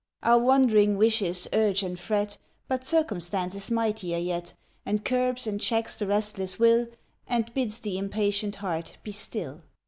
[0.23, 5.99] Our wandering wishes urge and fret, But circumstance is mightier yet, And curbs and checks
[5.99, 6.87] the restless will,
[7.27, 9.61] And bids the impatient heart be still.